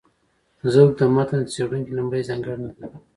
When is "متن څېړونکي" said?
1.15-1.91